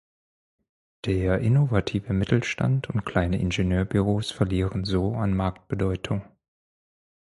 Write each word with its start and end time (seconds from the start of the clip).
Der 1.05 1.37
innovative 1.41 2.11
Mittelstand 2.13 2.89
und 2.89 3.05
kleine 3.05 3.37
Ingenieurbüros 3.39 4.31
verlieren 4.31 4.83
so 4.83 5.13
an 5.13 5.35
Marktbedeutung. 5.35 6.23